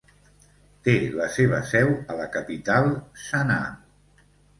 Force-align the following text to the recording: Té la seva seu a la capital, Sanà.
Té 0.85 0.93
la 1.17 1.27
seva 1.35 1.59
seu 1.71 1.91
a 2.13 2.15
la 2.21 2.25
capital, 2.37 2.89
Sanà. 3.27 3.59